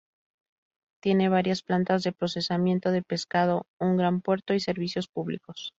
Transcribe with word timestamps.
Tiene 1.03 1.29
varias 1.29 1.61
plantas 1.61 2.01
de 2.01 2.11
procesamiento 2.11 2.89
de 2.91 3.03
pescado, 3.03 3.67
un 3.79 3.97
gran 3.97 4.21
puerto, 4.21 4.55
y 4.55 4.59
servicios 4.59 5.07
públicos. 5.07 5.69